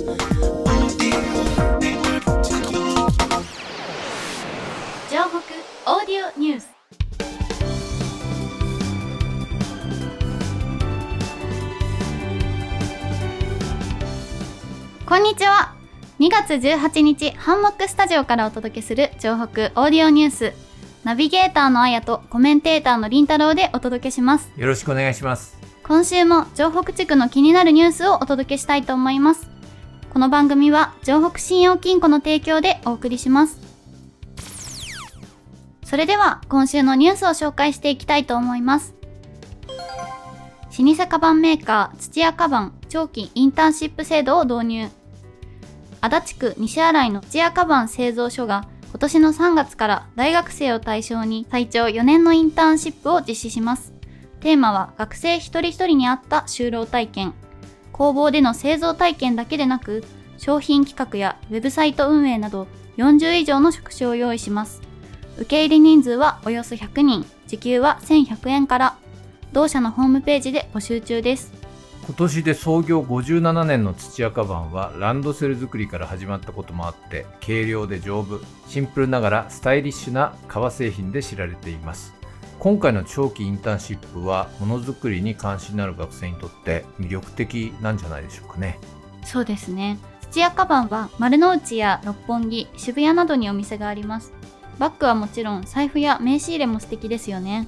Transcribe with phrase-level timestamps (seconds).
[0.00, 0.06] オー
[6.06, 6.68] ディオニュース。
[15.04, 15.74] こんにちは。
[16.18, 20.54] 2月18日ハンモックスタジオからお届けする城北オーディオニュース。
[21.04, 24.50] ナビゲーターのあやとコメンテーターのりんたろうでお届けします。
[24.56, 25.60] よろしくお願いします。
[25.90, 29.49] 今週も城北地区の気になるニュースをお届けしたいと思います
[30.12, 33.60] この番組は城北信用金庫の提供でお送りします。
[35.84, 38.94] それでは今週のニュースを紹介していきたいと思います。
[40.78, 44.88] 老舗カバンメーカー土屋カバン長期インターンシップ制度を導入。
[46.00, 53.92] 足立区西新井の土屋カバン製造所が今年の3月から大学生を対象に最長4年のインターンシップを実施します。
[54.40, 57.34] テーマは学生一人一人に合った就労体験。
[58.00, 60.02] 工房での製造体験だけでなく
[60.38, 62.66] 商品企画やウェブサイト運営など
[62.96, 64.80] 40以上の職種を用意します。
[65.36, 68.96] 受け入れ人数はおよそ100人時給は1100円から
[69.52, 71.52] 同社のホームページで募集中です。
[72.06, 82.19] 今年で創業57年の土屋カバンはランドセル作りから始まったこともあって軽量で丈夫シンプルながらスタイリッシュな革製品で知られています。
[82.60, 88.78] 今回の長期インターンシップはものづくりに関心のある学生にとって魅力的なんじゃないでしょうかね。
[89.24, 89.98] そうですね。
[90.30, 94.34] 土屋カバンは丸の内や六本木渋谷などにお店があります。
[94.78, 97.66] バッグはもちろん財布や名刺入れも素敵ですよね。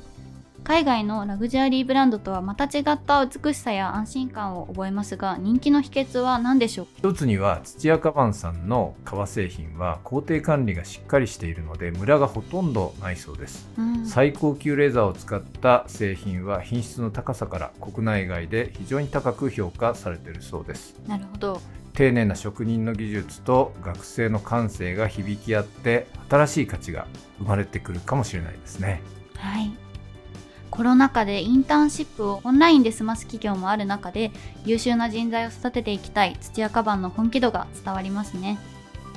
[0.65, 6.87] 海外のラグジュアリーブランドとはまた違った美しさや安心感を覚えますが人気の秘訣は何でしょう？
[6.99, 13.69] 一つには土屋カバンさんの革製品は工程管理がしっかりしているのでムラがほとんどないそうです。
[13.77, 14.07] うん。
[14.07, 20.95] 最高級レザーを使った製品は品質の高さから国内外で非常に高く評価されているそうです。
[21.09, 21.61] なるほど。
[21.95, 27.07] 丁寧な職人の技術と学生の感性が響き合って新しい価値が
[27.39, 29.03] 生まれてくるかもしれないですね。
[29.36, 29.77] はい
[30.73, 34.33] コロナ禍でインターンシップをオンラインで済ます企業もある中で
[34.65, 38.59] 優秀な人材を育てていきたい土屋カバンの本気度が伝わりますね。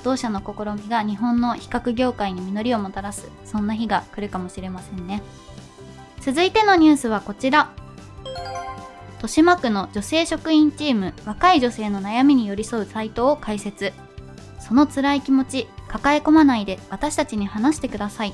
[0.04, 5.24] 同社の試みが日本の比較業界に実りをもたらすそんな日が来るかもしれませんね。
[6.20, 7.72] 続いてのニュースはこちら。
[9.14, 13.94] 豊島区の女性職員チーム若い女性の悩みに寄り添うサイトを開設。
[14.60, 18.34] その辛い気持ち抱え込まないで私たちに話してください。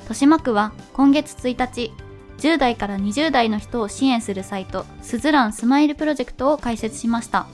[0.00, 1.92] 豊島区は今月1日
[2.38, 7.46] 10代から20代の人を支援するサイトスズランスマイルプロジェクトを開設しました。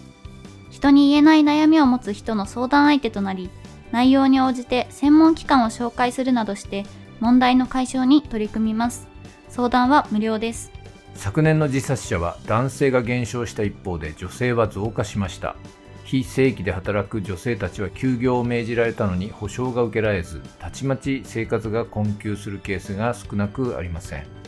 [0.70, 3.50] 人に言えない悩みを持つ人の相談相手となり
[3.92, 6.84] 内容に応じて専門機関を紹介するなどして
[7.20, 9.06] 問題の解消に取り組みます。
[9.48, 10.72] 相談は無料です。
[11.14, 15.56] 昨年の自殺者は男性が減少した一方で女性は増加しました。
[16.04, 24.41] 非正規で働く女性たちは休業を命じられたのに保障が受けられずたちまち生活が困窮するケースが少なくありません。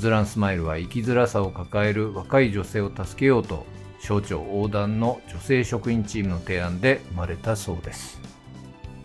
[0.00, 3.66] ズランスマイルは生きづらさを抱える若い女性を助けようと
[4.00, 8.20] 省庁横断の女性職員チームの提案で生まれたそうです。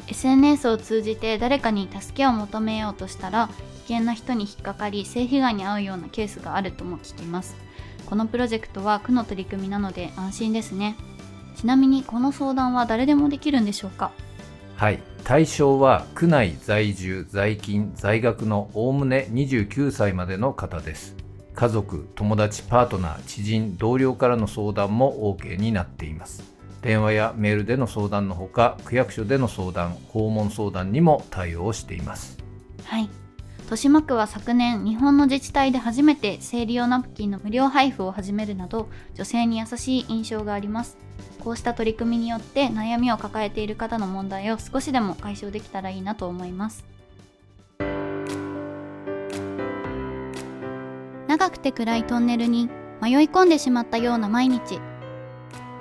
[0.08, 3.50] SNS を通じて誰かに助けを求めようとしたら
[3.88, 7.56] 危険な人に引っかかり性被害に遭うようなケースがあるとも聞きます。
[8.06, 10.96] このプロジェクトは区の取り組みなので安心ですね。
[11.56, 14.12] ちなみにこの相談は誰でもできるんでしょうか？
[14.78, 21.16] はい対象は区内在住在勤在学のおおむね29歳までの方です。
[21.56, 26.44] 家族友達パートナー知人同僚からの相談も OK になっています。
[26.84, 32.38] 電話やメールでの相談のほか区役所での相談訪問相談にも対応しています。
[32.84, 33.10] はい。
[33.66, 40.98] 豊島区は昨年日本の自治体で初めて生理用ナプキンの無料配布を始めるなど女性に優しい印象があります。
[41.44, 46.86] こうした取り組みによって悩みを抱えている方の問題を少しでも解消できたらいいなと思います。
[51.28, 52.70] 長くて暗いトンネルに
[53.02, 54.80] 迷い込んでしまったような毎日。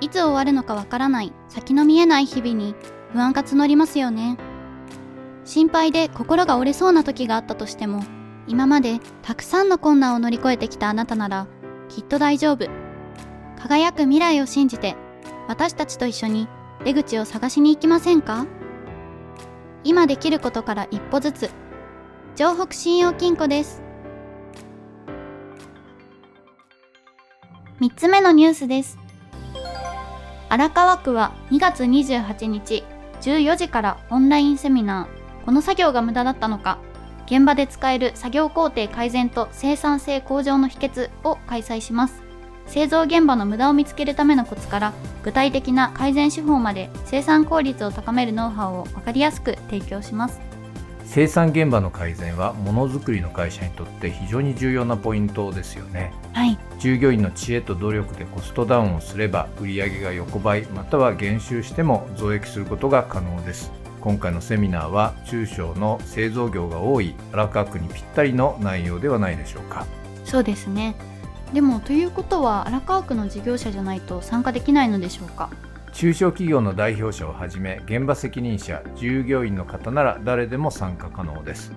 [0.01, 2.73] いつ終わるのかわからない先の見えない日々に
[3.13, 4.37] 不安が募りますよね。
[5.45, 8.03] 心配で心が折れそうな時があったとしても
[8.47, 11.47] 今までたくさんの困難を乗り越えてきたあなたなら
[11.87, 12.67] きっと大丈夫。
[13.57, 14.95] 輝く未来を信じて
[15.47, 16.47] 私たちと一緒に
[16.83, 18.45] 出口を探しに行きませんか？
[19.83, 21.49] 今できることから一歩ずつ
[22.35, 23.83] 城北信用金庫です。
[27.81, 28.97] 3つ目のニュースです。
[30.49, 32.83] 荒川区は2月28日
[33.21, 35.24] 14時からオンラインセミナー。
[35.45, 36.79] この作業が無駄だったのか
[37.27, 42.23] 現場で使える作業工程改善と生産性向上の秘訣を開催します。
[42.67, 44.93] 製造現場の無駄を見つけるためのコツから
[45.23, 50.39] 具体的な改善手法まで生産効率を高めるノウハウを分かりやすく提供します。
[51.05, 56.11] 生産現場の改善はものづくりの会社にとって非常に重要なポイントですよね。
[56.33, 56.57] はい。
[56.79, 63.71] 従業員の知恵と努力でコストダウンをすれば売上が横ばいまたは減収しても増益することが可能です
[64.05, 69.87] 今回のセミナーは中小の製造業が多い荒川区にぴったりの内容ではないでしょうか。
[70.23, 70.95] そうですね。
[71.53, 75.49] でもということは荒川区の事業者じゃないと参加できないのでしょうか。
[75.91, 81.71] 中小企業の代表者をはじめ現場責任者従業員の方なら誰でも参加可能です。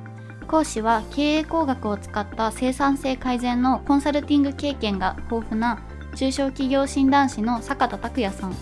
[0.47, 5.81] 講師は経営工学を使った生産性改善のコンサルティング経験が豊富な
[6.15, 8.55] 中小企業診断士の坂田拓也さん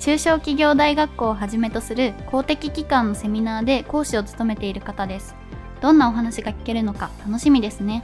[0.00, 5.36] 中小企業大学校をはじめとする公的機関のセミナーで講師を務めている方です。
[5.82, 8.02] どんなお話が聞けるのか楽しみですね。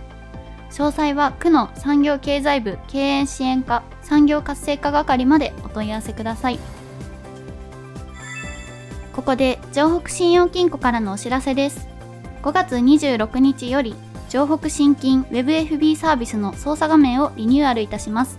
[0.70, 6.58] 詳細は区の産業経済部経営支援課産業活性化係までお問い合わせください。
[9.14, 11.88] ここで城北信用金庫からのお知らせです。
[12.42, 13.94] 5月26日より
[14.28, 18.38] 城北新金 WebFB サービスの操作画面をリニューアルいたします。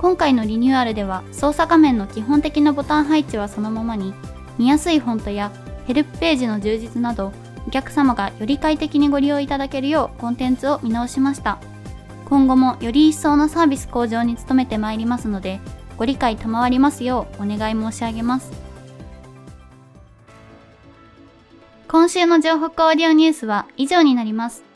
[0.00, 4.14] 今回のリニューアルでは操作画面の基本的なボタン配置はそのままに
[4.56, 5.52] 見やすいフォントや
[5.86, 7.32] ヘルプページの充実など
[7.66, 11.58] お客様がより快適にご利用いただけるようコンテンツを見直しました。
[12.24, 15.60] 今後もより一層のサービス向上に努めてまいりますので
[15.98, 18.50] ご理解賜りますようお願い申し上げます。
[21.88, 24.69] 今週の情報オーディオニュースは以上になります。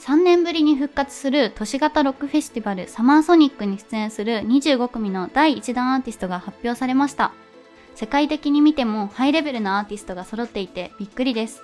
[0.00, 7.32] 3年ぶりに復活する都市型ロックフェスティバルサマーソニックに出演する25組の第1弾アーティストが発表されました。
[7.94, 11.62] 世界的に見てもハイレベルなアーティストが揃っていてびっくりです。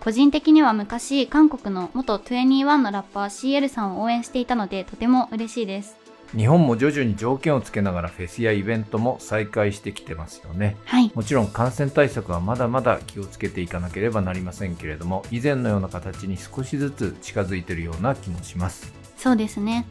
[0.00, 5.97] 個人的には昔韓国の元21のラッパー CL さんを応援していたのでとても嬉しいです。
[6.36, 10.76] 日本も徐々に条件をつけながらフェスやイベントも再開してきてますよね。
[10.84, 11.10] はい。
[11.14, 18.92] もちろん感染対策はまだまだ気をつけていかなければなりませんけれども以前のような形に少しずつ近づいているような気もします。
[19.16, 19.86] そうですね。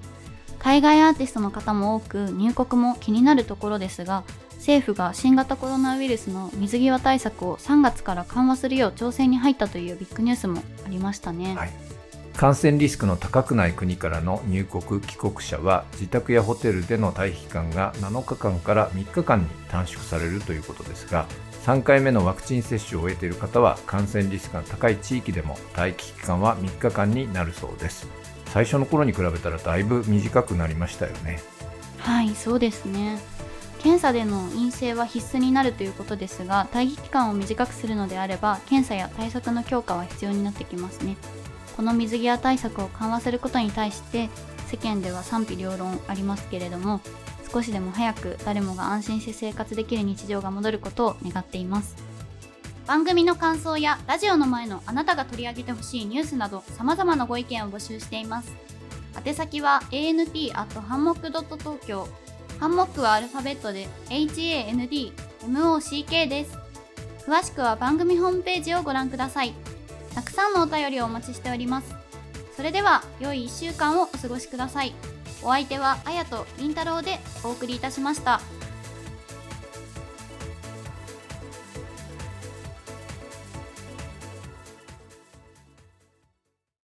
[0.60, 4.24] 海外アーティストの方も多く入国も気になるところですが
[4.56, 11.97] 政府が新型コロナウイルスの水際対策を3月から緩和するよう調整に入ったというビッグニュースもありましたね、はい
[12.38, 21.26] 感染リスクの高くない国からの入国帰国者は自宅やホテルでの待機期間が7日間から3日間に短縮されるということですが
[21.64, 28.08] 3回目のワクチン接種を終えている方は感染リスクが高い地域でも待機期間は3日間になるそうです。
[28.46, 31.40] 最初の頃に比べたらだいぶ短くなりましたよね。
[31.98, 33.20] はいそうですね。
[33.80, 41.18] 検査での陰性は必須になるということですが待機期間を短くするのであれば検査や対策の強化は必要になってきますね。
[41.78, 44.30] この水際対策を緩和することに対して
[44.66, 47.00] 世間では賛否両論ありますけれども
[47.50, 51.96] 少しでも早く誰もが安心して生活できる日常が戻ることを願っています。
[52.88, 58.52] 番組の感想やラジオの前のあなたが取り上げてほしいニュースなど様々なご意見を募集しています。
[59.26, 62.08] 宛先は ant.hanmok.tokyo
[62.60, 66.58] ハンモックはアルファベットで HANDMOCK です。
[67.28, 69.54] 詳しくは番組ホームページをご覧ください。
[70.18, 71.94] たくさんのお便りをお待ちしております。
[72.56, 74.96] それでは良い1週間をお過ごしください。
[75.44, 78.42] お相手はあやとりんたろうでお送りいたしました。